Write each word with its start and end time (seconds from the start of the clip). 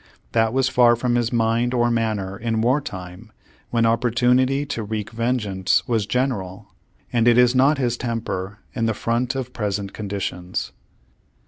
That 0.31 0.49
w^as 0.51 0.67
far 0.67 0.95
from 0.95 1.13
his 1.13 1.31
mind 1.31 1.75
or 1.75 1.91
manner 1.91 2.35
in 2.35 2.61
war 2.61 2.81
time, 2.81 3.31
when 3.69 3.85
opportunity 3.85 4.65
to 4.65 4.81
wreak 4.81 5.11
vengeance 5.11 5.87
was 5.87 6.07
general, 6.07 6.73
and 7.13 7.27
it 7.27 7.37
is 7.37 7.53
not 7.53 7.77
his 7.77 7.97
temper, 7.97 8.57
in 8.73 8.87
the 8.87 8.95
front 8.95 9.35
of 9.35 9.53
present 9.53 9.93
conditions. 9.93 10.71